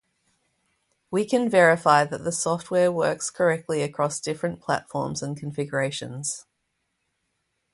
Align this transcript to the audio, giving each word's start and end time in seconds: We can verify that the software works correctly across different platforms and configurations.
We 1.11 1.25
can 1.27 1.47
verify 1.47 2.05
that 2.05 2.23
the 2.23 2.31
software 2.31 2.91
works 2.91 3.29
correctly 3.29 3.83
across 3.83 4.19
different 4.19 4.59
platforms 4.59 5.21
and 5.21 5.37
configurations. 5.37 6.47